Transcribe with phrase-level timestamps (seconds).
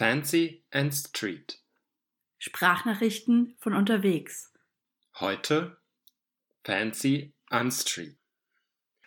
[0.00, 1.58] Fancy and Street.
[2.38, 4.50] Sprachnachrichten von unterwegs.
[5.16, 5.76] Heute
[6.64, 8.16] Fancy on Street.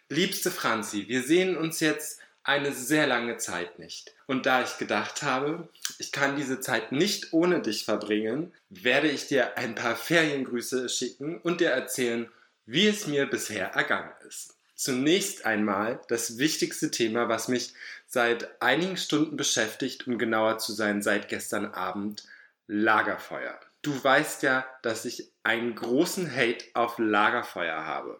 [0.09, 4.13] Liebste Franzi, wir sehen uns jetzt eine sehr lange Zeit nicht.
[4.27, 5.67] Und da ich gedacht habe,
[5.97, 11.39] ich kann diese Zeit nicht ohne dich verbringen, werde ich dir ein paar Feriengrüße schicken
[11.39, 12.29] und dir erzählen,
[12.67, 14.59] wie es mir bisher ergangen ist.
[14.83, 17.73] Zunächst einmal das wichtigste Thema, was mich
[18.05, 22.25] seit einigen Stunden beschäftigt, um genauer zu sein, seit gestern Abend,
[22.67, 23.57] Lagerfeuer.
[23.81, 28.19] Du weißt ja, dass ich einen großen Hate auf Lagerfeuer habe.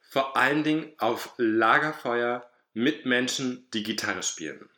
[0.00, 4.68] Vor allen Dingen auf Lagerfeuer mit Menschen, die Gitarre spielen.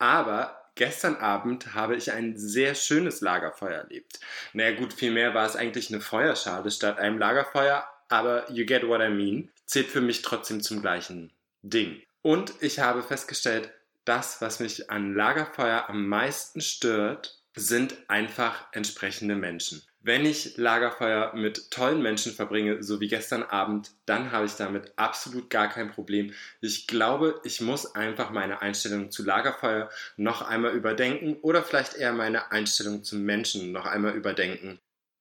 [0.00, 4.18] Aber gestern Abend habe ich ein sehr schönes Lagerfeuer erlebt.
[4.52, 9.00] Naja gut, vielmehr war es eigentlich eine Feuerschale statt einem Lagerfeuer, aber you get what
[9.00, 12.02] I mean, zählt für mich trotzdem zum gleichen Ding.
[12.20, 13.70] Und ich habe festgestellt,
[14.04, 19.82] das, was mich an Lagerfeuer am meisten stört, sind einfach entsprechende Menschen.
[20.00, 24.92] Wenn ich Lagerfeuer mit tollen Menschen verbringe, so wie gestern Abend, dann habe ich damit
[24.96, 26.34] absolut gar kein Problem.
[26.60, 32.12] Ich glaube, ich muss einfach meine Einstellung zu Lagerfeuer noch einmal überdenken oder vielleicht eher
[32.12, 34.80] meine Einstellung zum Menschen noch einmal überdenken.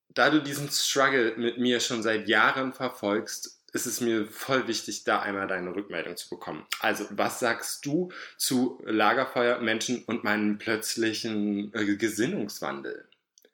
[0.10, 5.04] Da du diesen Struggle mit mir schon seit Jahren verfolgst, ist es mir voll wichtig,
[5.04, 6.66] da einmal deine Rückmeldung zu bekommen.
[6.80, 13.08] Also, was sagst du zu Lagerfeuermenschen und meinem plötzlichen äh, Gesinnungswandel?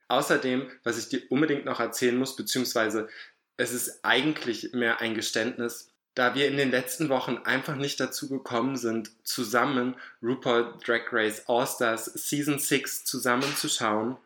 [0.07, 3.09] Außerdem, was ich dir unbedingt noch erzählen muss, beziehungsweise
[3.57, 8.27] es ist eigentlich mehr ein Geständnis, da wir in den letzten Wochen einfach nicht dazu
[8.27, 14.17] gekommen sind, zusammen RuPaul Drag Race All Stars Season 6 zusammenzuschauen,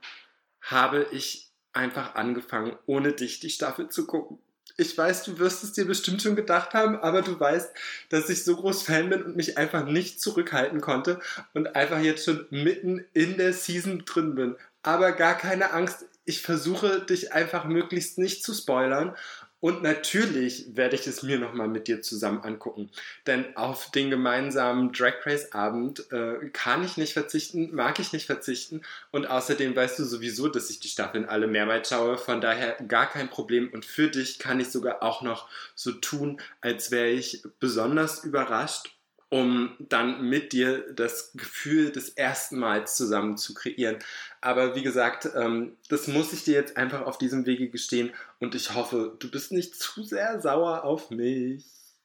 [0.62, 4.40] habe ich einfach angefangen, ohne dich die Staffel zu gucken.
[4.82, 7.70] Ich weiß, du wirst es dir bestimmt schon gedacht haben, aber du weißt,
[8.10, 11.20] dass ich so groß Fan bin und mich einfach nicht zurückhalten konnte
[11.54, 14.56] und einfach jetzt schon mitten in der Season drin bin.
[14.82, 19.16] Aber gar keine Angst, ich versuche dich einfach möglichst nicht zu spoilern
[19.62, 22.90] und natürlich werde ich es mir nochmal mit dir zusammen angucken.
[23.28, 28.26] Denn auf den gemeinsamen Drag Race Abend äh, kann ich nicht verzichten, mag ich nicht
[28.26, 28.82] verzichten.
[29.12, 32.18] Und außerdem weißt du sowieso, dass ich die Staffeln alle mehrmals schaue.
[32.18, 33.70] Von daher gar kein Problem.
[33.72, 38.96] Und für dich kann ich sogar auch noch so tun, als wäre ich besonders überrascht
[39.32, 43.98] um dann mit dir das Gefühl des ersten Mals zusammen zu kreieren.
[44.42, 48.56] Aber wie gesagt, ähm, das muss ich dir jetzt einfach auf diesem Wege gestehen und
[48.56, 51.64] ich hoffe, du bist nicht zu sehr sauer auf mich.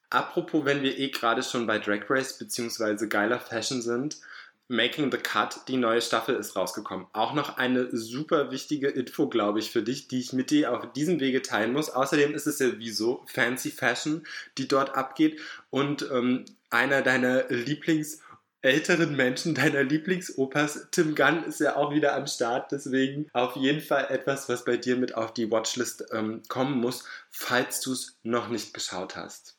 [0.09, 3.09] Apropos, wenn wir eh gerade schon bei Drag Race bzw.
[3.09, 4.19] geiler Fashion sind,
[4.69, 7.07] Making the Cut, die neue Staffel ist rausgekommen.
[7.13, 10.93] Auch noch eine super wichtige Info, glaube ich, für dich, die ich mit dir auf
[10.93, 11.91] diesem Wege teilen muss.
[11.91, 14.27] Außerdem ist es ja wie so Fancy Fashion,
[14.59, 15.41] die dort abgeht.
[15.71, 18.21] Und ähm, einer deiner Lieblings-
[18.67, 22.73] älteren Menschen, deiner Lieblingsopas, Tim Gunn, ist ja auch wieder am Start.
[22.73, 27.05] Deswegen auf jeden Fall etwas, was bei dir mit auf die Watchlist ähm, kommen muss,
[27.31, 29.57] falls du es noch nicht geschaut hast.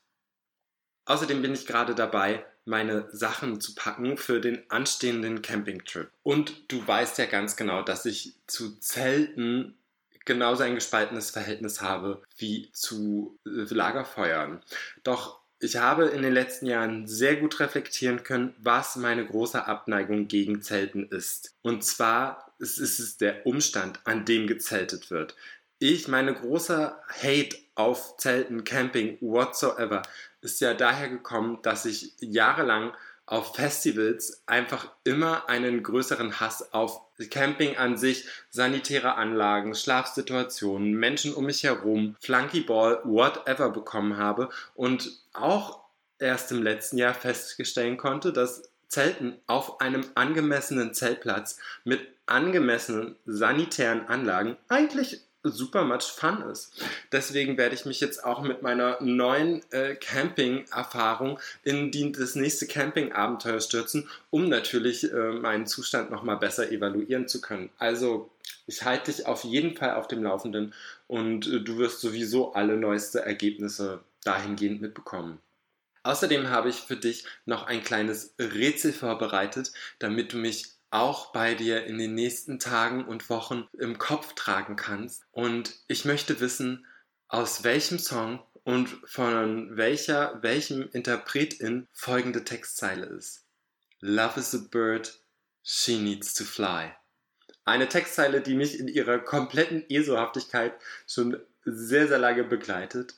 [1.06, 6.10] Außerdem bin ich gerade dabei, meine Sachen zu packen für den anstehenden Campingtrip.
[6.24, 9.76] Und du weißt ja ganz genau, dass ich zu Zelten
[10.26, 14.62] genauso ein gespaltenes Verhältnis habe wie zu äh, Lagerfeuern.
[15.04, 20.28] Doch ich habe in den letzten Jahren sehr gut reflektieren können, was meine große Abneigung
[20.28, 21.56] gegen Zelten ist.
[21.64, 25.36] Und zwar ist es der Umstand, an dem gezeltet wird.
[25.80, 30.02] Ich, meine große Hate auf Zelten, Camping, whatsoever,
[30.42, 32.94] ist ja daher gekommen, dass ich jahrelang
[33.28, 41.34] auf Festivals einfach immer einen größeren Hass auf Camping an sich, sanitäre Anlagen, Schlafsituationen, Menschen
[41.36, 45.82] um mich herum, Flunkyball, whatever bekommen habe und auch
[46.18, 54.08] erst im letzten Jahr feststellen konnte, dass Zelten auf einem angemessenen Zeltplatz mit angemessenen sanitären
[54.08, 56.74] Anlagen eigentlich super much fun ist.
[57.12, 62.68] Deswegen werde ich mich jetzt auch mit meiner neuen äh, Camping-Erfahrung in die, das nächste
[62.68, 67.70] Camping-Abenteuer stürzen, um natürlich äh, meinen Zustand nochmal besser evaluieren zu können.
[67.78, 68.30] Also
[68.66, 70.74] ich halte dich auf jeden Fall auf dem Laufenden
[71.08, 75.40] und äh, du wirst sowieso alle neueste Ergebnisse dahingehend mitbekommen.
[76.04, 81.54] Außerdem habe ich für dich noch ein kleines Rätsel vorbereitet, damit du mich auch bei
[81.54, 85.24] dir in den nächsten Tagen und Wochen im Kopf tragen kannst.
[85.32, 86.86] Und ich möchte wissen,
[87.28, 93.46] aus welchem Song und von welcher, welchem Interpretin folgende Textzeile ist.
[94.00, 95.20] Love is a bird,
[95.64, 96.94] she needs to fly.
[97.66, 100.74] Eine Textzeile, die mich in ihrer kompletten ESO-Haftigkeit
[101.06, 103.16] schon sehr, sehr lange begleitet.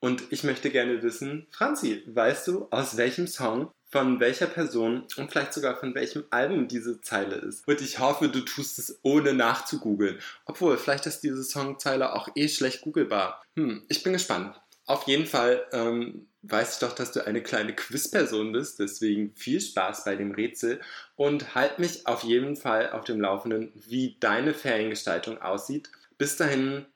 [0.00, 5.30] Und ich möchte gerne wissen, Franzi, weißt du, aus welchem Song von welcher Person und
[5.30, 7.68] vielleicht sogar von welchem Album diese Zeile ist.
[7.68, 10.18] Und ich hoffe, du tust es ohne nachzugoogeln.
[10.46, 13.42] Obwohl, vielleicht ist diese Songzeile auch eh schlecht googelbar.
[13.54, 14.58] Hm, ich bin gespannt.
[14.86, 19.60] Auf jeden Fall ähm, weiß ich doch, dass du eine kleine Quizperson bist, deswegen viel
[19.60, 20.80] Spaß bei dem Rätsel
[21.14, 25.90] und halt mich auf jeden Fall auf dem Laufenden, wie deine Feriengestaltung aussieht.
[26.16, 26.86] Bis dahin,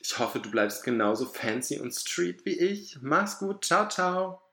[0.00, 2.98] ich hoffe, du bleibst genauso fancy und street wie ich.
[3.02, 4.45] Mach's gut, ciao, ciao.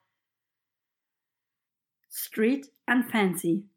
[2.16, 3.68] Street and Fancy.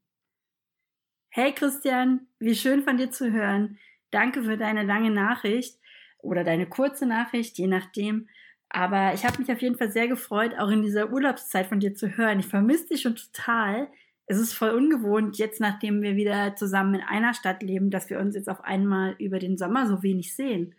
[1.30, 3.78] Hey Christian, wie schön von dir zu hören.
[4.10, 5.78] Danke für deine lange Nachricht
[6.18, 8.28] oder deine kurze Nachricht, je nachdem.
[8.68, 11.94] Aber ich habe mich auf jeden Fall sehr gefreut, auch in dieser Urlaubszeit von dir
[11.94, 12.40] zu hören.
[12.40, 13.88] Ich vermisse dich schon total.
[14.26, 18.18] Es ist voll ungewohnt, jetzt nachdem wir wieder zusammen in einer Stadt leben, dass wir
[18.18, 20.74] uns jetzt auf einmal über den Sommer so wenig sehen.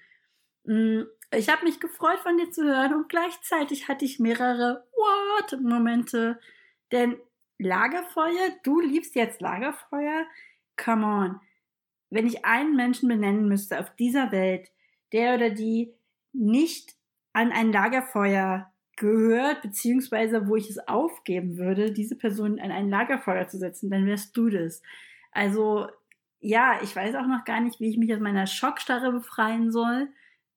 [0.65, 6.39] Mm, ich habe mich gefreut, von dir zu hören und gleichzeitig hatte ich mehrere What-Momente.
[6.91, 7.17] Denn
[7.59, 10.25] Lagerfeuer, du liebst jetzt Lagerfeuer?
[10.75, 11.39] Come on.
[12.09, 14.69] Wenn ich einen Menschen benennen müsste auf dieser Welt,
[15.11, 15.93] der oder die
[16.33, 16.95] nicht
[17.33, 23.47] an ein Lagerfeuer gehört, beziehungsweise wo ich es aufgeben würde, diese Person an ein Lagerfeuer
[23.47, 24.81] zu setzen, dann wärst du das.
[25.31, 25.87] Also,
[26.39, 30.09] ja, ich weiß auch noch gar nicht, wie ich mich aus meiner Schockstarre befreien soll.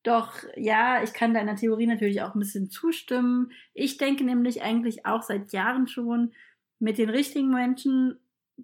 [0.02, 3.52] Doch ja, ich kann deiner Theorie natürlich auch ein bisschen zustimmen.
[3.74, 6.32] Ich denke nämlich eigentlich auch seit Jahren schon,
[6.80, 8.18] mit den richtigen Menschen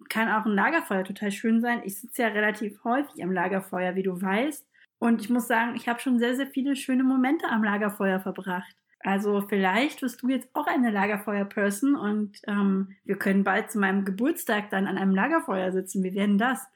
[0.09, 1.83] kann auch ein Lagerfeuer total schön sein.
[1.85, 4.67] Ich sitze ja relativ häufig am Lagerfeuer, wie du weißt.
[4.99, 8.75] Und ich muss sagen, ich habe schon sehr, sehr viele schöne Momente am Lagerfeuer verbracht.
[9.01, 14.05] Also vielleicht wirst du jetzt auch eine Lagerfeuer-Person und ähm, wir können bald zu meinem
[14.05, 16.03] Geburtstag dann an einem Lagerfeuer sitzen.
[16.03, 16.67] Wie werden das?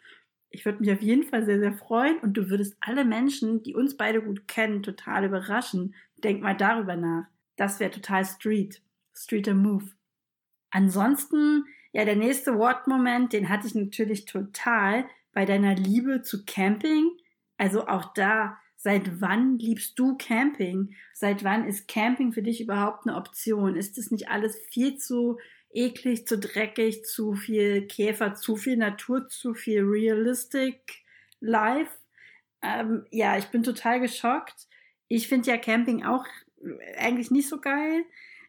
[0.51, 3.75] Ich würde mich auf jeden Fall sehr, sehr freuen und du würdest alle Menschen, die
[3.75, 5.95] uns beide gut kennen, total überraschen.
[6.23, 7.25] Denk mal darüber nach.
[7.57, 8.83] Das wäre total Street.
[9.15, 10.00] Street a Move.
[10.71, 17.11] Ansonsten, ja, der nächste Wortmoment, den hatte ich natürlich total bei deiner Liebe zu Camping.
[17.57, 20.95] Also auch da, seit wann liebst du Camping?
[21.13, 23.77] Seit wann ist Camping für dich überhaupt eine Option?
[23.77, 25.39] Ist es nicht alles viel zu
[25.73, 31.03] eklig, zu dreckig, zu viel Käfer, zu viel Natur, zu viel Realistic
[31.41, 31.91] Life?
[32.63, 34.69] Ähm, ja, ich bin total geschockt.
[35.09, 36.25] Ich finde ja Camping auch
[36.97, 38.05] eigentlich nicht so geil.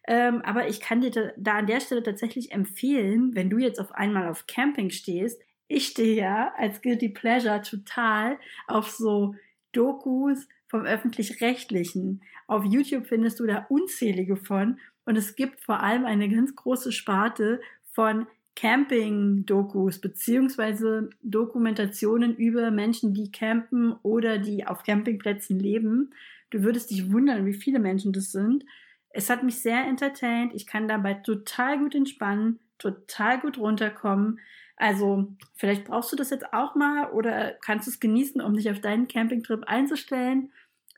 [0.07, 3.91] Ähm, aber ich kann dir da an der Stelle tatsächlich empfehlen, wenn du jetzt auf
[3.93, 8.37] einmal auf Camping stehst, ich stehe ja als Guilty Pleasure total
[8.67, 9.35] auf so
[9.71, 12.21] Dokus vom öffentlich-rechtlichen.
[12.47, 16.91] Auf YouTube findest du da unzählige von und es gibt vor allem eine ganz große
[16.91, 17.61] Sparte
[17.91, 26.13] von Camping-Dokus beziehungsweise Dokumentationen über Menschen, die campen oder die auf Campingplätzen leben.
[26.49, 28.65] Du würdest dich wundern, wie viele Menschen das sind.
[29.13, 30.53] Es hat mich sehr entertained.
[30.53, 34.39] Ich kann dabei total gut entspannen, total gut runterkommen.
[34.77, 38.79] Also, vielleicht brauchst du das jetzt auch mal oder kannst es genießen, um dich auf
[38.79, 40.51] deinen Campingtrip einzustellen.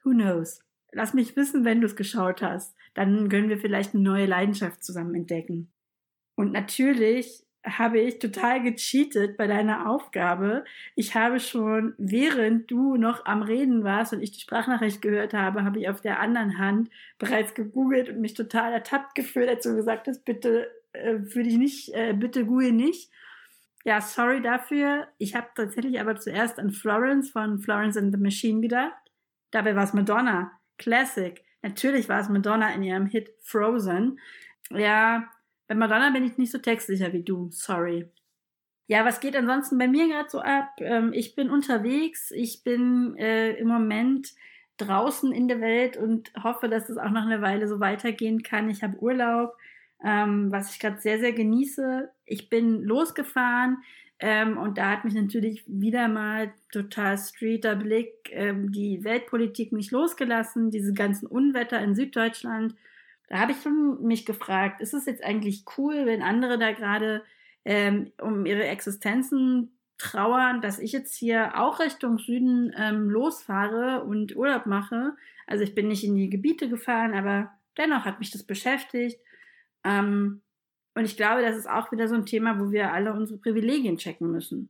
[0.03, 0.61] Who knows?
[0.91, 2.75] Lass mich wissen, wenn du es geschaut hast.
[2.93, 5.71] Dann können wir vielleicht eine neue Leidenschaft zusammen entdecken.
[6.35, 10.65] Und natürlich habe ich total gecheatet bei deiner Aufgabe.
[10.95, 15.63] Ich habe schon, während du noch am Reden warst und ich die Sprachnachricht gehört habe,
[15.63, 16.89] habe ich auf der anderen Hand
[17.19, 21.57] bereits gegoogelt und mich total ertappt gefühlt, als du gesagt hast, bitte äh, für dich
[21.57, 23.09] nicht, äh, bitte google nicht.
[23.85, 25.07] Ja, sorry dafür.
[25.17, 28.93] Ich habe tatsächlich aber zuerst an Florence von Florence and the Machine gedacht.
[29.51, 30.51] Dabei war es Madonna.
[30.77, 31.43] Classic.
[31.61, 34.19] Natürlich war es Madonna in ihrem Hit Frozen.
[34.69, 35.29] Ja,
[35.73, 38.07] bei Madonna bin ich nicht so textsicher wie du, sorry.
[38.85, 40.69] Ja, was geht ansonsten bei mir gerade so ab?
[40.77, 44.33] Ähm, ich bin unterwegs, ich bin äh, im Moment
[44.77, 48.69] draußen in der Welt und hoffe, dass es auch noch eine Weile so weitergehen kann.
[48.69, 49.55] Ich habe Urlaub,
[50.03, 52.11] ähm, was ich gerade sehr, sehr genieße.
[52.25, 53.77] Ich bin losgefahren
[54.19, 59.89] ähm, und da hat mich natürlich wieder mal total streeter Blick ähm, die Weltpolitik nicht
[59.89, 62.75] losgelassen, diese ganzen Unwetter in Süddeutschland
[63.27, 63.57] da habe ich
[64.01, 67.23] mich gefragt, ist es jetzt eigentlich cool, wenn andere da gerade
[67.65, 74.35] ähm, um ihre Existenzen trauern, dass ich jetzt hier auch Richtung Süden ähm, losfahre und
[74.35, 75.15] Urlaub mache.
[75.47, 79.19] Also ich bin nicht in die Gebiete gefahren, aber dennoch hat mich das beschäftigt.
[79.83, 80.41] Ähm,
[80.95, 83.97] und ich glaube, das ist auch wieder so ein Thema, wo wir alle unsere Privilegien
[83.97, 84.69] checken müssen.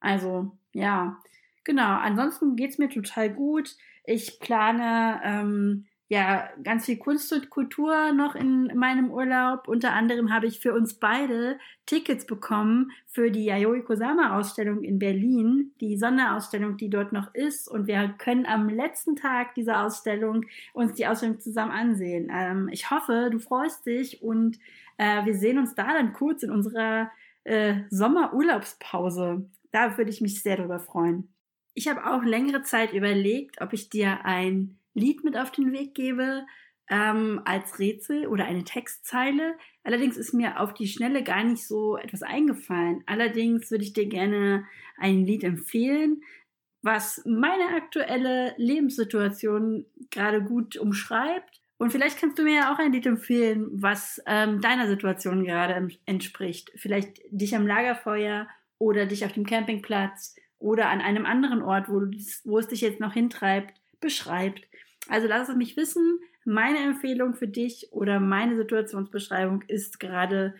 [0.00, 1.18] Also ja,
[1.62, 1.96] genau.
[1.98, 3.76] Ansonsten geht's mir total gut.
[4.04, 9.68] Ich plane ähm, ja ganz viel Kunst und Kultur noch in meinem Urlaub.
[9.68, 14.98] Unter anderem habe ich für uns beide Tickets bekommen für die Yayoi Kusama Ausstellung in
[14.98, 17.68] Berlin, die Sonderausstellung, die dort noch ist.
[17.68, 20.44] Und wir können am letzten Tag dieser Ausstellung
[20.74, 22.30] uns die Ausstellung zusammen ansehen.
[22.32, 24.58] Ähm, ich hoffe, du freust dich und
[24.98, 27.10] äh, wir sehen uns da dann kurz in unserer
[27.44, 29.48] äh, Sommerurlaubspause.
[29.72, 31.28] Da würde ich mich sehr darüber freuen.
[31.72, 35.94] Ich habe auch längere Zeit überlegt, ob ich dir ein Lied mit auf den Weg
[35.94, 36.46] gebe
[36.90, 39.56] ähm, als Rätsel oder eine Textzeile.
[39.82, 43.02] Allerdings ist mir auf die Schnelle gar nicht so etwas eingefallen.
[43.06, 44.64] Allerdings würde ich dir gerne
[44.98, 46.22] ein Lied empfehlen,
[46.82, 51.60] was meine aktuelle Lebenssituation gerade gut umschreibt.
[51.78, 55.88] Und vielleicht kannst du mir ja auch ein Lied empfehlen, was ähm, deiner Situation gerade
[56.06, 56.70] entspricht.
[56.76, 58.46] Vielleicht dich am Lagerfeuer
[58.78, 62.02] oder dich auf dem Campingplatz oder an einem anderen Ort, wo,
[62.44, 64.68] wo es dich jetzt noch hintreibt, beschreibt.
[65.08, 66.20] Also lass es mich wissen.
[66.44, 70.54] Meine Empfehlung für dich oder meine Situationsbeschreibung ist gerade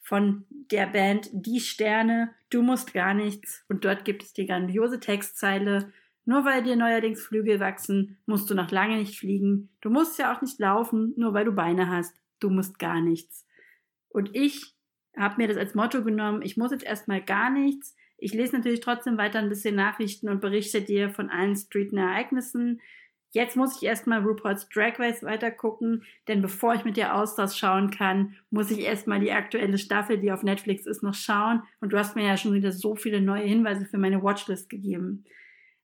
[0.00, 3.64] von der Band Die Sterne, Du musst gar nichts.
[3.68, 5.92] Und dort gibt es die grandiose Textzeile.
[6.24, 9.70] Nur weil dir neuerdings Flügel wachsen, musst du noch lange nicht fliegen.
[9.80, 12.14] Du musst ja auch nicht laufen, nur weil du Beine hast.
[12.40, 13.46] Du musst gar nichts.
[14.08, 14.74] Und ich
[15.16, 17.94] habe mir das als Motto genommen, ich muss jetzt erstmal gar nichts.
[18.18, 22.80] Ich lese natürlich trotzdem weiter ein bisschen Nachrichten und berichte dir von allen streeten Ereignissen.
[23.32, 27.90] Jetzt muss ich erstmal Rupert's Drag Race weitergucken, denn bevor ich mit dir Austausch schauen
[27.90, 31.62] kann, muss ich erstmal die aktuelle Staffel, die auf Netflix ist, noch schauen.
[31.80, 35.24] Und du hast mir ja schon wieder so viele neue Hinweise für meine Watchlist gegeben.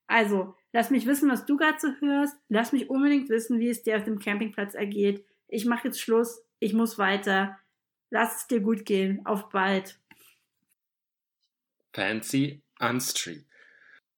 [0.09, 2.37] Also, lass mich wissen, was du gerade so hörst.
[2.49, 5.25] Lass mich unbedingt wissen, wie es dir auf dem Campingplatz ergeht.
[5.47, 6.45] Ich mache jetzt Schluss.
[6.59, 7.59] Ich muss weiter.
[8.11, 9.25] Lass es dir gut gehen.
[9.25, 10.01] Auf bald.
[11.93, 13.47] Fancy Unstreet.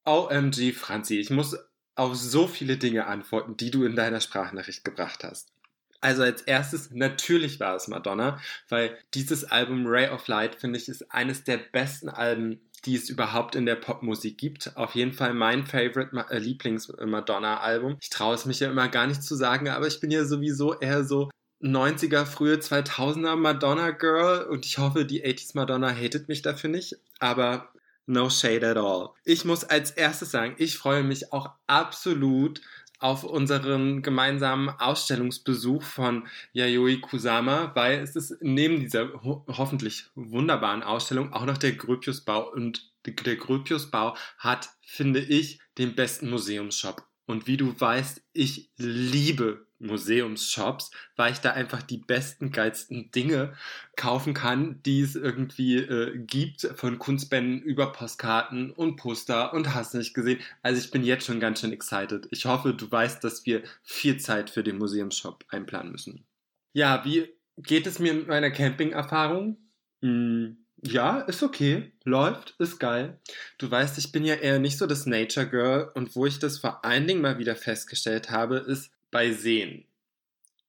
[0.05, 1.57] OMG, Franzi, ich muss
[1.99, 5.53] auf so viele Dinge antworten, die du in deiner Sprachnachricht gebracht hast.
[6.01, 10.89] Also als erstes, natürlich war es Madonna, weil dieses Album Ray of Light, finde ich,
[10.89, 14.77] ist eines der besten Alben, die es überhaupt in der Popmusik gibt.
[14.77, 17.97] Auf jeden Fall mein Favorite äh, Lieblings-Madonna-Album.
[18.01, 20.79] Ich traue es mich ja immer gar nicht zu sagen, aber ich bin ja sowieso
[20.79, 21.29] eher so
[21.61, 26.97] 90er, frühe 2000er Madonna Girl und ich hoffe, die 80s Madonna hatet mich dafür nicht,
[27.19, 27.73] aber
[28.11, 29.11] No shade at all.
[29.27, 32.63] Ich muss als erstes sagen, ich freue mich auch absolut
[33.01, 40.83] auf unseren gemeinsamen Ausstellungsbesuch von Yayoi Kusama, weil es ist neben dieser ho hoffentlich wunderbaren
[40.83, 47.07] Ausstellung auch noch der Gropiusbau und der Gropiusbau hat, finde ich, den besten Museumsshop.
[47.27, 53.55] Und wie du weißt, ich liebe Museumsshops, weil ich da einfach die besten, geilsten Dinge
[53.97, 59.95] kaufen kann, die es irgendwie äh, gibt, von Kunstbänden über Postkarten und Poster und hast
[59.95, 60.41] nicht gesehen.
[60.63, 62.29] Also ich bin jetzt schon ganz schön excited.
[62.31, 66.25] Ich hoffe, du weißt, dass wir viel Zeit für den Museumsshop einplanen müssen.
[66.73, 69.59] Ja, wie geht es mir mit meiner Camping-Erfahrung?
[70.03, 73.19] Hm, ja, ist okay, läuft, ist geil.
[73.59, 76.59] Du weißt, ich bin ja eher nicht so das Nature Girl und wo ich das
[76.59, 79.85] vor allen Dingen mal wieder festgestellt habe, ist, bei Seen.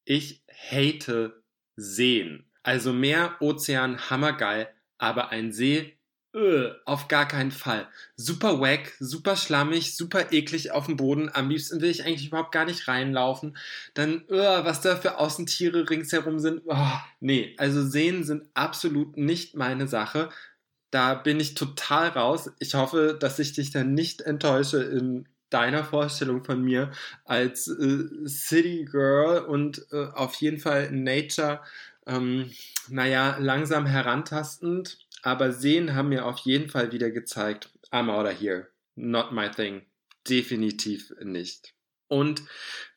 [0.05, 1.41] Ich hate
[1.75, 2.46] Seen.
[2.63, 4.67] Also Meer, Ozean, hammergeil,
[4.98, 5.98] aber ein See,
[6.34, 7.88] öh, auf gar keinen Fall.
[8.15, 11.29] Super wack, super schlammig, super eklig auf dem Boden.
[11.34, 13.58] Am liebsten will ich eigentlich überhaupt gar nicht reinlaufen.
[13.93, 16.62] Dann, öh, was da für Außentiere ringsherum sind.
[16.65, 20.29] Oh, nee, also Seen sind absolut nicht meine Sache.
[20.91, 22.51] Da bin ich total raus.
[22.60, 26.91] Ich hoffe, dass ich dich dann nicht enttäusche in deiner Vorstellung von mir
[27.25, 31.62] als äh, City Girl und äh, auf jeden Fall Nature,
[32.06, 32.51] ähm,
[32.88, 35.00] naja, langsam herantastend.
[35.22, 38.68] Aber Sehen haben mir auf jeden Fall wieder gezeigt, I'm out of here.
[38.96, 39.82] Not my thing.
[40.27, 41.74] Definitiv nicht.
[42.08, 42.41] Und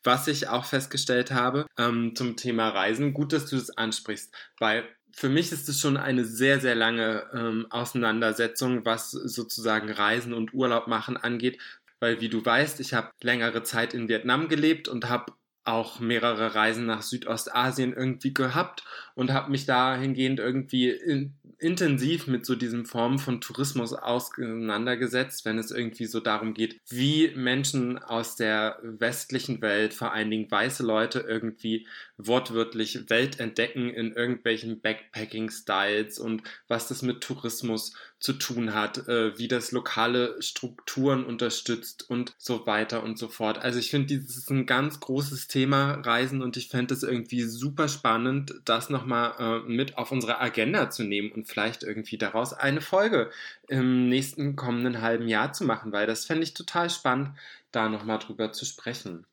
[0.02, 4.84] was ich auch festgestellt habe ähm, zum Thema Reisen, gut, dass du das ansprichst, weil
[5.14, 10.54] für mich ist es schon eine sehr, sehr lange ähm, Auseinandersetzung, was sozusagen Reisen und
[10.54, 11.58] Urlaub machen angeht,
[12.02, 16.56] weil wie du weißt, ich habe längere Zeit in Vietnam gelebt und habe auch mehrere
[16.56, 18.82] Reisen nach Südostasien irgendwie gehabt
[19.14, 25.58] und habe mich dahingehend irgendwie in, intensiv mit so diesen Formen von Tourismus auseinandergesetzt, wenn
[25.58, 30.82] es irgendwie so darum geht, wie Menschen aus der westlichen Welt, vor allen Dingen weiße
[30.82, 38.72] Leute, irgendwie wortwörtlich Welt entdecken in irgendwelchen Backpacking-Styles und was das mit Tourismus zu tun
[38.72, 43.58] hat, äh, wie das lokale Strukturen unterstützt und so weiter und so fort.
[43.58, 47.42] Also ich finde, dieses ist ein ganz großes Thema Reisen und ich fände es irgendwie
[47.42, 52.52] super spannend, das nochmal äh, mit auf unsere Agenda zu nehmen und vielleicht irgendwie daraus
[52.54, 53.30] eine Folge
[53.68, 57.36] im nächsten kommenden halben Jahr zu machen, weil das fände ich total spannend,
[57.70, 59.26] da nochmal drüber zu sprechen.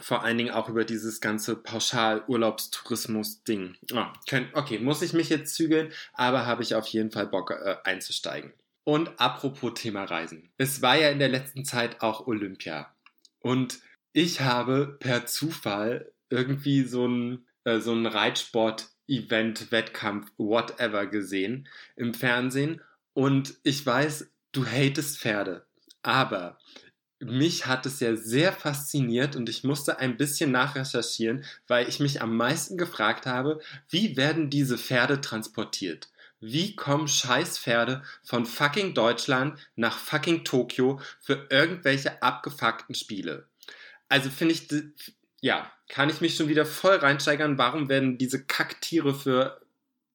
[0.00, 3.74] vor allen Dingen auch über dieses ganze Pauschal-Urlaubstourismus-Ding.
[3.92, 4.04] Oh,
[4.54, 8.52] okay, muss ich mich jetzt zügeln, aber habe ich auf jeden Fall Bock äh, einzusteigen.
[8.84, 10.50] Und apropos Thema Reisen.
[10.56, 12.94] Es war ja in der letzten Zeit auch Olympia.
[13.40, 13.80] Und
[14.12, 18.06] ich habe per Zufall irgendwie so ein, äh, so ein
[19.08, 22.80] Reitsport-Event, Wettkampf, whatever gesehen im Fernsehen.
[23.14, 25.66] Und ich weiß, du hatest Pferde.
[26.02, 26.58] Aber
[27.20, 32.22] mich hat es ja sehr fasziniert und ich musste ein bisschen nachrecherchieren, weil ich mich
[32.22, 36.08] am meisten gefragt habe, wie werden diese Pferde transportiert?
[36.40, 43.48] Wie kommen Scheißpferde von fucking Deutschland nach fucking Tokio für irgendwelche abgefuckten Spiele?
[44.08, 44.68] Also finde ich,
[45.40, 49.60] ja, kann ich mich schon wieder voll reinsteigern, warum werden diese Kacktiere für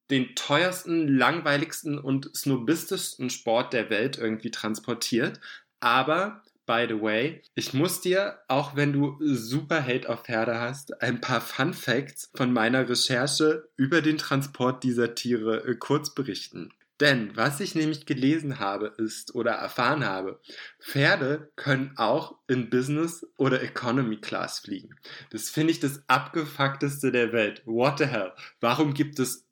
[0.10, 5.40] den teuersten, langweiligsten und snobistischsten Sport der Welt irgendwie transportiert?
[5.80, 7.42] Aber by the way.
[7.56, 12.32] Ich muss dir, auch wenn du super Hate auf Pferde hast, ein paar Fun Facts
[12.36, 16.72] von meiner Recherche über den Transport dieser Tiere äh, kurz berichten.
[17.04, 20.40] Denn was ich nämlich gelesen habe ist oder erfahren habe,
[20.80, 24.96] Pferde können auch in Business oder Economy Class fliegen.
[25.30, 27.62] Das finde ich das abgefuckteste der Welt.
[27.66, 28.32] What the hell?
[28.62, 29.46] Warum gibt es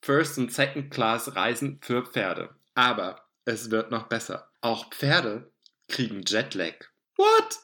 [0.00, 2.56] First und Second Class Reisen für Pferde?
[2.74, 4.50] Aber es wird noch besser.
[4.62, 5.52] Auch Pferde
[5.88, 6.86] kriegen Jetlag.
[7.18, 7.58] What?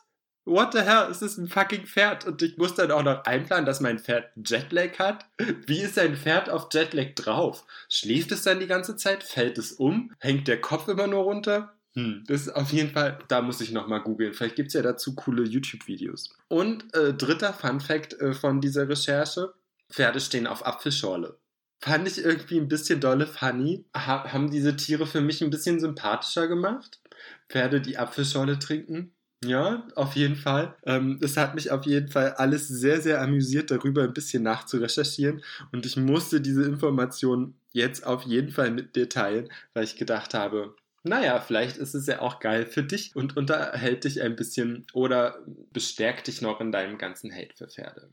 [0.45, 1.09] What the hell?
[1.11, 4.31] Es ist ein fucking Pferd und ich muss dann auch noch einplanen, dass mein Pferd
[4.37, 5.27] Jetlag hat.
[5.67, 7.65] Wie ist ein Pferd auf Jetlag drauf?
[7.89, 9.23] Schläft es dann die ganze Zeit?
[9.23, 10.13] Fällt es um?
[10.19, 11.75] Hängt der Kopf immer nur runter?
[11.95, 14.33] Hm, das ist auf jeden Fall, da muss ich nochmal googeln.
[14.33, 16.37] Vielleicht gibt es ja dazu coole YouTube-Videos.
[16.49, 19.55] Und äh, dritter Fun Fact äh, von dieser Recherche:
[19.91, 21.37] Pferde stehen auf Apfelschorle.
[21.83, 23.87] Fand ich irgendwie ein bisschen dolle funny.
[23.95, 27.01] Ha haben diese Tiere für mich ein bisschen sympathischer gemacht.
[27.49, 29.15] Pferde, die Apfelschorle trinken.
[29.43, 30.77] Ja, auf jeden Fall.
[30.85, 35.43] Ähm, es hat mich auf jeden Fall alles sehr, sehr amüsiert, darüber ein bisschen nachzurecherchieren.
[35.73, 40.35] Und ich musste diese Information jetzt auf jeden Fall mit dir teilen, weil ich gedacht
[40.35, 44.87] habe, naja, vielleicht ist es ja auch geil für dich und unterhält dich ein bisschen
[44.93, 45.39] oder
[45.73, 48.11] bestärkt dich noch in deinem ganzen Hate für Pferde.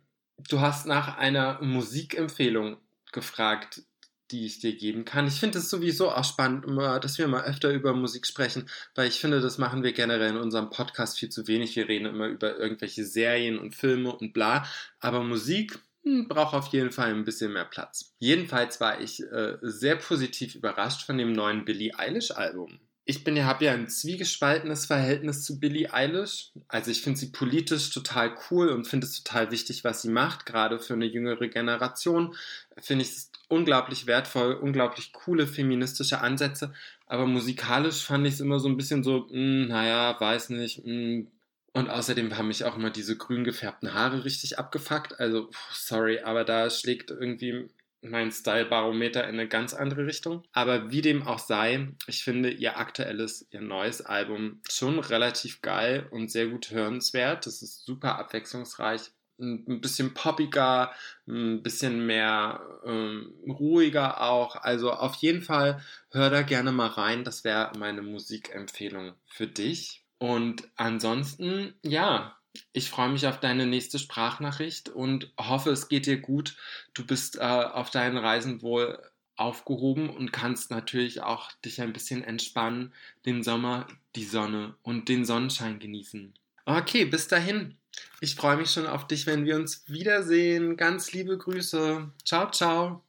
[0.48, 2.78] Du hast nach einer Musikempfehlung
[3.12, 3.84] gefragt,
[4.32, 5.28] die ich dir geben kann.
[5.28, 6.66] Ich finde es sowieso auch spannend,
[7.04, 10.38] dass wir mal öfter über Musik sprechen, weil ich finde, das machen wir generell in
[10.38, 11.76] unserem Podcast viel zu wenig.
[11.76, 14.66] Wir reden immer über irgendwelche Serien und Filme und bla.
[15.00, 18.14] Aber Musik hm, braucht auf jeden Fall ein bisschen mehr Platz.
[18.20, 23.38] Jedenfalls war ich äh, sehr positiv überrascht von dem neuen Billie Eilish Album ich bin
[23.38, 26.52] ja, habe ja ein zwiegespaltenes Verhältnis zu Billie Eilish.
[26.68, 30.46] Also ich finde sie politisch total cool und finde es total wichtig, was sie macht.
[30.46, 32.36] Gerade für eine jüngere Generation
[32.78, 36.74] finde ich es unglaublich wertvoll, unglaublich coole feministische Ansätze.
[37.06, 40.86] Aber musikalisch fand ich es immer so ein bisschen so, mh, hm, naja, weiß nicht.
[40.86, 40.92] Mh.
[40.94, 41.32] Hm.
[41.74, 45.20] Und außerdem haben mich auch immer diese grün gefärbten Haare richtig abgefuckt.
[45.20, 47.70] Also, sorry, aber da schlägt irgendwie
[48.02, 50.44] mein Style-Barometer in eine ganz andere Richtung.
[50.54, 56.08] Aber wie dem auch sei, ich finde ihr aktuelles, ihr neues Album schon relativ geil
[56.10, 57.46] und sehr gut hörenswert.
[57.46, 59.12] Das ist super abwechslungsreich.
[59.40, 60.92] Ein bisschen poppiger,
[61.28, 64.56] ein bisschen mehr ähm, ruhiger auch.
[64.56, 67.24] Also auf jeden Fall hör da gerne mal rein.
[67.24, 70.04] Das wäre meine Musikempfehlung für dich.
[70.18, 72.36] Und ansonsten, ja,
[72.74, 76.56] ich freue mich auf deine nächste Sprachnachricht und hoffe, es geht dir gut.
[76.94, 79.00] Du bist äh, auf deinen Reisen wohl
[79.36, 82.94] aufgehoben und kannst natürlich auch dich ein bisschen entspannen,
[83.26, 86.34] den Sommer, die Sonne und den Sonnenschein genießen.
[86.66, 87.78] Okay, bis dahin.
[88.20, 90.76] Ich freue mich schon auf dich, wenn wir uns wiedersehen.
[90.78, 92.12] Ganz liebe Grüße.
[92.26, 93.04] Ciao, ciao.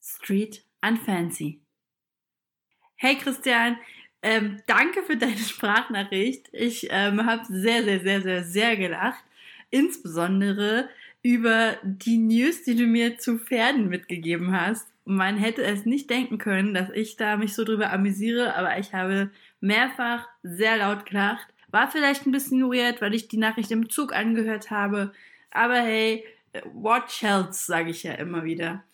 [0.00, 1.60] Street Unfancy.
[2.96, 3.76] Hey Christian,
[4.22, 6.48] ähm, danke für deine Sprachnachricht.
[6.52, 9.22] Ich ähm, habe sehr, sehr, sehr, sehr, sehr gelacht.
[9.70, 10.88] Insbesondere
[11.22, 14.88] über die News, die du mir zu Pferden mitgegeben hast.
[15.04, 18.92] Man hätte es nicht denken können, dass ich da mich so drüber amüsiere, aber ich
[18.92, 21.46] habe mehrfach sehr laut gelacht.
[21.68, 25.12] War vielleicht ein bisschen weird, weil ich die Nachricht im Zug angehört habe.
[25.50, 26.24] Aber hey,
[26.72, 28.84] watch else, sage ich ja immer wieder.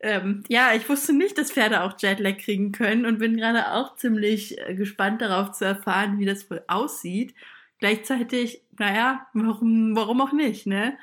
[0.00, 3.96] Ähm, ja, ich wusste nicht, dass Pferde auch Jetlag kriegen können und bin gerade auch
[3.96, 7.34] ziemlich äh, gespannt darauf zu erfahren, wie das wohl aussieht.
[7.78, 10.96] Gleichzeitig, naja, warum, warum auch nicht, ne?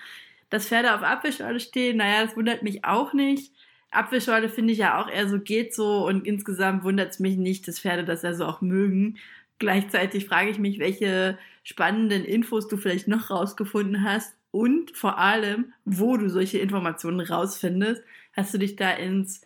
[0.50, 3.52] Dass Pferde auf Apfelschorle stehen, naja, das wundert mich auch nicht.
[3.89, 7.67] Apfelschorle finde ich ja auch eher so geht so und insgesamt wundert es mich nicht,
[7.67, 9.17] dass Pferde das also auch mögen.
[9.62, 15.71] Gleichzeitig frage ich mich, welche spannenden Infos du vielleicht noch rausgefunden hast und vor allem,
[15.86, 18.02] wo du solche Informationen rausfindest.
[18.34, 19.41] Hast du dich da ins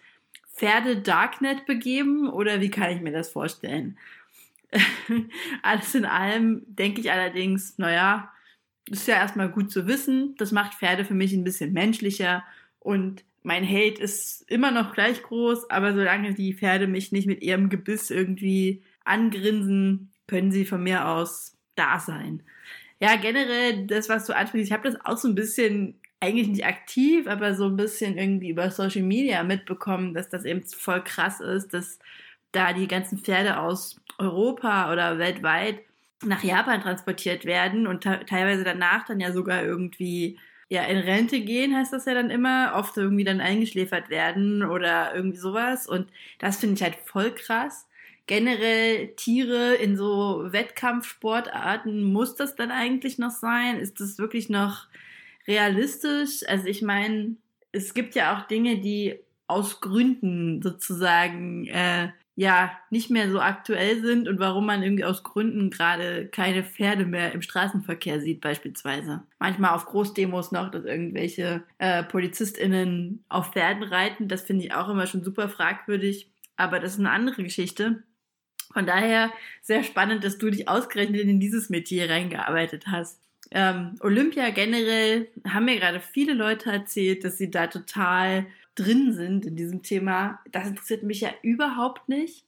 [0.53, 3.97] Pferde-Darknet begeben oder wie kann ich mir das vorstellen?
[5.61, 8.31] Alles in allem denke ich allerdings, naja,
[8.89, 10.33] ist ja erstmal gut zu wissen.
[10.37, 12.45] Das macht Pferde für mich ein bisschen menschlicher
[12.79, 17.41] und mein Hate ist immer noch gleich groß, aber solange die Pferde mich nicht mit
[17.41, 22.43] ihrem Gebiss irgendwie angrinsen, können sie von mir aus da sein.
[22.99, 26.65] Ja, generell das, was du ansprichst, ich habe das auch so ein bisschen, eigentlich nicht
[26.65, 31.39] aktiv, aber so ein bisschen irgendwie über Social Media mitbekommen, dass das eben voll krass
[31.39, 31.99] ist, dass
[32.51, 35.81] da die ganzen Pferde aus Europa oder weltweit
[36.23, 40.39] nach Japan transportiert werden und teilweise danach dann ja sogar irgendwie
[40.69, 45.13] ja in Rente gehen, heißt das ja dann immer, oft irgendwie dann eingeschläfert werden oder
[45.13, 45.87] irgendwie sowas.
[45.87, 47.87] Und das finde ich halt voll krass.
[48.27, 53.79] Generell Tiere in so Wettkampfsportarten, muss das dann eigentlich noch sein?
[53.79, 54.87] Ist das wirklich noch
[55.47, 56.41] realistisch?
[56.47, 57.35] Also ich meine,
[57.71, 64.01] es gibt ja auch Dinge, die aus Gründen sozusagen äh, ja nicht mehr so aktuell
[64.01, 69.23] sind und warum man irgendwie aus Gründen gerade keine Pferde mehr im Straßenverkehr sieht beispielsweise.
[69.39, 74.27] Manchmal auf Großdemos noch, dass irgendwelche äh, PolizistInnen auf Pferden reiten.
[74.27, 76.31] Das finde ich auch immer schon super fragwürdig.
[76.57, 78.03] Aber das ist eine andere Geschichte.
[78.73, 83.19] Von daher sehr spannend, dass du dich ausgerechnet in dieses Metier reingearbeitet hast.
[83.51, 89.45] Ähm, Olympia generell haben mir gerade viele Leute erzählt, dass sie da total drin sind
[89.45, 90.39] in diesem Thema.
[90.51, 92.45] Das interessiert mich ja überhaupt nicht.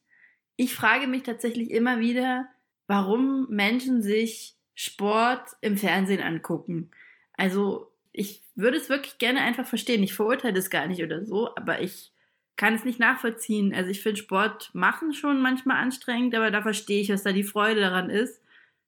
[0.56, 2.47] Ich frage mich tatsächlich immer wieder,
[2.88, 6.91] warum Menschen sich Sport im Fernsehen angucken.
[7.34, 10.03] Also ich würde es wirklich gerne einfach verstehen.
[10.03, 12.12] Ich verurteile es gar nicht oder so, aber ich
[12.58, 13.74] kann es nicht nachvollziehen.
[13.74, 17.43] Also ich finde Sport machen schon manchmal anstrengend, aber da verstehe ich, was da die
[17.43, 18.41] Freude daran ist.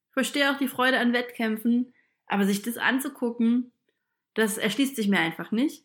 [0.09, 1.93] Ich verstehe auch die Freude an Wettkämpfen,
[2.27, 3.71] aber sich das anzugucken,
[4.33, 5.83] das erschließt sich mir einfach nicht.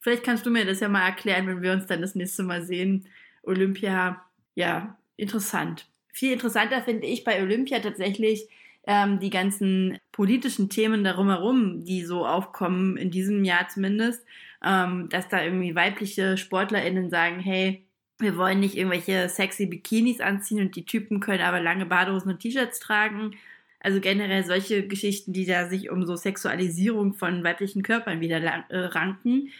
[0.00, 2.62] Vielleicht kannst du mir das ja mal erklären, wenn wir uns dann das nächste Mal
[2.62, 3.08] sehen.
[3.42, 5.86] Olympia, ja, interessant.
[6.12, 8.48] Viel interessanter finde ich bei Olympia tatsächlich
[8.86, 14.24] ähm, die ganzen politischen Themen darum herum, die so aufkommen, in diesem Jahr zumindest,
[14.64, 17.86] ähm, dass da irgendwie weibliche SportlerInnen sagen, hey,
[18.18, 22.40] wir wollen nicht irgendwelche sexy Bikinis anziehen und die Typen können aber lange Badehosen und
[22.40, 23.32] T-Shirts tragen.
[23.80, 28.78] Also generell solche Geschichten, die da sich um so Sexualisierung von weiblichen Körpern wieder äh,
[28.78, 29.50] ranken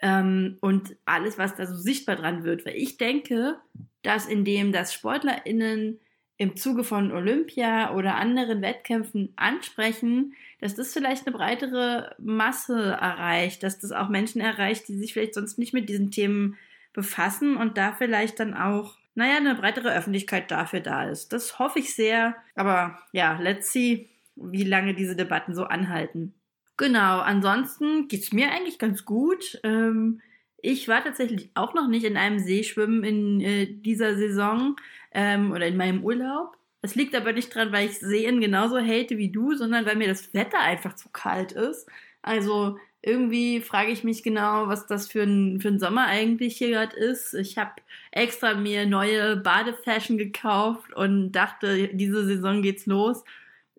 [0.00, 2.64] ähm, und alles, was da so sichtbar dran wird.
[2.64, 3.58] Weil ich denke,
[4.02, 6.00] dass indem das SportlerInnen
[6.40, 13.62] im Zuge von Olympia oder anderen Wettkämpfen ansprechen, dass das vielleicht eine breitere Masse erreicht,
[13.62, 16.56] dass das auch Menschen erreicht, die sich vielleicht sonst nicht mit diesen Themen
[16.94, 21.34] befassen und da vielleicht dann auch, naja, eine breitere Öffentlichkeit dafür da ist.
[21.34, 22.34] Das hoffe ich sehr.
[22.54, 26.32] Aber ja, let's see, wie lange diese Debatten so anhalten.
[26.78, 29.60] Genau, ansonsten geht's mir eigentlich ganz gut.
[29.62, 30.22] Ähm,
[30.62, 34.76] ich war tatsächlich auch noch nicht in einem See schwimmen in äh, dieser Saison
[35.12, 36.56] ähm, oder in meinem Urlaub.
[36.82, 40.08] Das liegt aber nicht dran, weil ich Seen genauso hate wie du, sondern weil mir
[40.08, 41.86] das Wetter einfach zu kalt ist.
[42.22, 46.70] Also irgendwie frage ich mich genau, was das für ein, für ein Sommer eigentlich hier
[46.70, 47.34] gerade ist.
[47.34, 47.72] Ich habe
[48.12, 53.24] extra mir neue Badefashion gekauft und dachte, diese Saison geht's los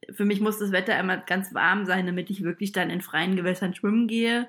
[0.10, 3.36] für mich muss das Wetter immer ganz warm sein, damit ich wirklich dann in freien
[3.36, 4.48] Gewässern schwimmen gehe.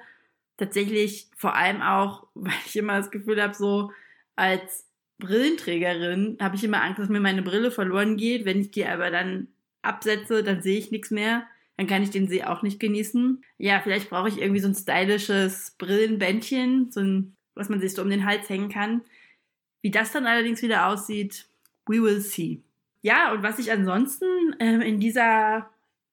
[0.63, 3.91] Tatsächlich vor allem auch, weil ich immer das Gefühl habe, so
[4.37, 4.87] als
[5.19, 8.45] Brillenträgerin habe ich immer Angst, dass mir meine Brille verloren geht.
[8.45, 9.49] Wenn ich die aber dann
[9.83, 11.49] absetze, dann sehe ich nichts mehr.
[11.77, 13.43] Dann kann ich den See auch nicht genießen.
[13.59, 18.03] Ja, vielleicht brauche ich irgendwie so ein stylisches Brillenbändchen, so ein, was man sich so
[18.03, 19.03] um den Hals hängen kann.
[19.81, 21.49] Wie das dann allerdings wieder aussieht,
[21.87, 22.63] we will see.
[23.01, 25.71] Ja, und was ich ansonsten ähm, in dieser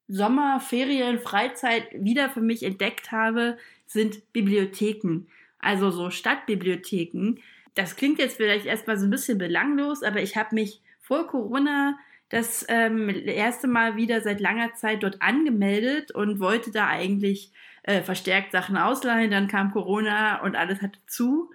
[0.08, 3.60] Sommerferien, Freizeit wieder für mich entdeckt habe,
[3.90, 5.28] sind Bibliotheken.
[5.58, 7.40] Also so Stadtbibliotheken.
[7.76, 11.98] Das klingt jetzt vielleicht erstmal so ein bisschen belanglos, aber ich habe mich vor Corona
[12.30, 17.52] das ähm, erste Mal wieder seit langer Zeit dort angemeldet und wollte da eigentlich
[17.84, 19.32] äh, verstärkt Sachen ausleihen.
[19.32, 21.50] Dann kam Corona und alles hatte zu.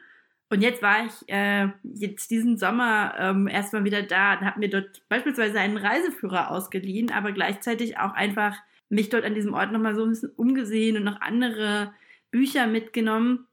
[0.51, 4.69] Und jetzt war ich äh, jetzt diesen Sommer ähm, erstmal wieder da und habe mir
[4.69, 8.57] dort beispielsweise einen Reiseführer ausgeliehen, aber gleichzeitig auch einfach
[8.89, 11.93] mich dort an diesem Ort nochmal so ein bisschen umgesehen und noch andere
[12.35, 13.47] Bücher mitgenommen.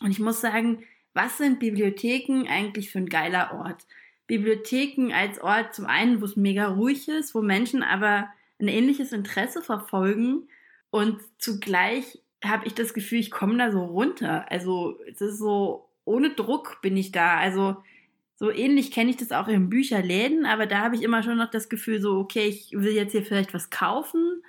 [0.00, 0.82] Und ich muss sagen,
[1.12, 3.86] was sind Bibliotheken eigentlich für ein geiler Ort?
[4.26, 9.12] Bibliotheken als Ort zum einen, wo es mega ruhig ist, wo Menschen aber ein ähnliches
[9.12, 10.48] Interesse verfolgen
[10.88, 14.50] und zugleich habe ich das Gefühl, ich komme da so runter.
[14.50, 17.36] Also es ist so ohne Druck bin ich da.
[17.36, 17.76] Also
[18.36, 21.50] so ähnlich kenne ich das auch in Bücherläden, aber da habe ich immer schon noch
[21.50, 24.42] das Gefühl, so, okay, ich will jetzt hier vielleicht was kaufen.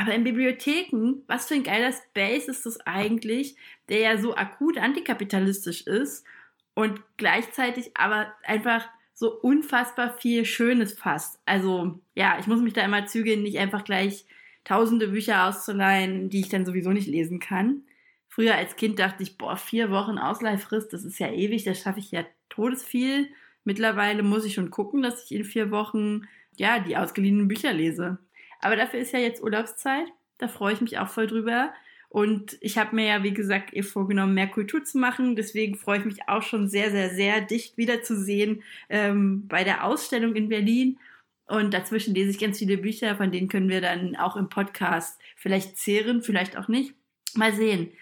[0.00, 3.56] Aber in Bibliotheken, was für ein geiler Space ist das eigentlich,
[3.90, 6.24] der ja so akut antikapitalistisch ist
[6.72, 11.38] und gleichzeitig aber einfach so unfassbar viel Schönes fasst.
[11.44, 14.24] Also ja, ich muss mich da immer zügeln, nicht einfach gleich
[14.64, 17.82] tausende Bücher auszuleihen, die ich dann sowieso nicht lesen kann.
[18.26, 21.98] Früher als Kind dachte ich, boah, vier Wochen Ausleihfrist, das ist ja ewig, das schaffe
[21.98, 23.28] ich ja todesviel.
[23.64, 26.22] Mittlerweile muss ich schon gucken, dass ich in vier Wochen
[26.56, 28.18] ja die ausgeliehenen Bücher lese.
[28.60, 30.06] Aber dafür ist ja jetzt Urlaubszeit.
[30.38, 31.72] Da freue ich mich auch voll drüber.
[32.08, 35.36] Und ich habe mir ja, wie gesagt, ihr vorgenommen, mehr Kultur zu machen.
[35.36, 40.34] Deswegen freue ich mich auch schon sehr, sehr, sehr dicht wiederzusehen ähm, bei der Ausstellung
[40.34, 40.98] in Berlin.
[41.46, 45.20] Und dazwischen lese ich ganz viele Bücher, von denen können wir dann auch im Podcast
[45.36, 46.94] vielleicht zehren, vielleicht auch nicht.
[47.34, 47.92] Mal sehen.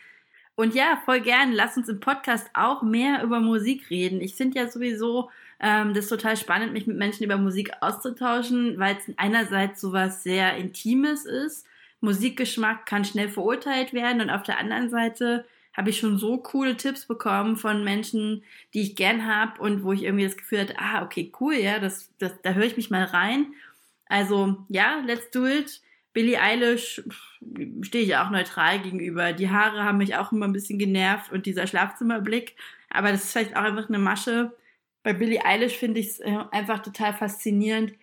[0.54, 4.20] Und ja, voll gern, lass uns im Podcast auch mehr über Musik reden.
[4.20, 8.96] Ich finde ja sowieso ähm, das total spannend, mich mit Menschen über Musik auszutauschen, weil
[8.96, 11.66] es einerseits sowas sehr Intimes ist
[12.00, 15.44] Musikgeschmack kann schnell verurteilt werden und auf der anderen Seite
[15.76, 18.42] habe ich schon so coole Tipps bekommen von Menschen,
[18.74, 21.78] die ich gern habe und wo ich irgendwie das Gefühl hatte, ah, okay, cool, ja,
[21.78, 23.46] das, das, da höre ich mich mal rein.
[24.06, 25.80] Also, ja, let's do it.
[26.12, 27.02] Billie Eilish
[27.82, 29.32] stehe ich auch neutral gegenüber.
[29.32, 32.56] Die Haare haben mich auch immer ein bisschen genervt und dieser Schlafzimmerblick.
[32.90, 34.52] Aber das ist vielleicht auch einfach eine Masche.
[35.08, 37.94] Bei Billie Eilish finde ich es äh, einfach total faszinierend,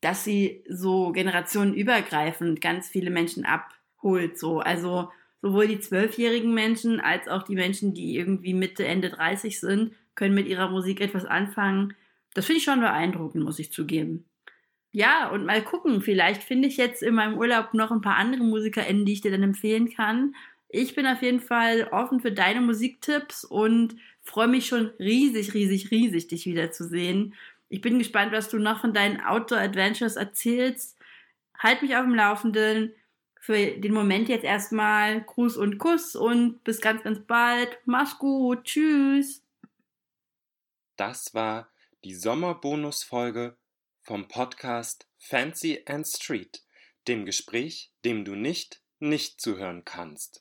[0.00, 4.38] dass sie so generationenübergreifend ganz viele Menschen abholt.
[4.38, 4.60] So.
[4.60, 9.94] Also sowohl die zwölfjährigen Menschen als auch die Menschen, die irgendwie Mitte, Ende 30 sind,
[10.14, 11.96] können mit ihrer Musik etwas anfangen.
[12.32, 14.30] Das finde ich schon beeindruckend, muss ich zugeben.
[14.92, 18.44] Ja, und mal gucken, vielleicht finde ich jetzt in meinem Urlaub noch ein paar andere
[18.44, 20.36] MusikerInnen, die ich dir dann empfehlen kann.
[20.74, 25.90] Ich bin auf jeden Fall offen für deine Musiktipps und freue mich schon riesig, riesig,
[25.90, 27.34] riesig, dich wiederzusehen.
[27.68, 30.98] Ich bin gespannt, was du noch von deinen Outdoor-Adventures erzählst.
[31.58, 32.94] Halt mich auf dem Laufenden.
[33.38, 37.78] Für den Moment jetzt erstmal Gruß und Kuss und bis ganz, ganz bald.
[37.84, 38.64] Mach's gut.
[38.64, 39.42] Tschüss.
[40.96, 41.68] Das war
[42.02, 43.56] die Sommerbonusfolge
[44.00, 46.62] vom Podcast Fancy and Street,
[47.08, 50.40] dem Gespräch, dem du nicht nicht zuhören kannst.